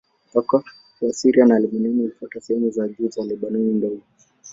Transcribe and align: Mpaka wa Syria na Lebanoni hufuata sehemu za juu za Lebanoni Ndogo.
Mpaka 0.31 0.55
wa 1.01 1.13
Syria 1.13 1.45
na 1.45 1.57
Lebanoni 1.59 2.03
hufuata 2.07 2.41
sehemu 2.41 2.69
za 2.69 2.87
juu 2.87 3.07
za 3.09 3.23
Lebanoni 3.23 3.73
Ndogo. 3.73 4.01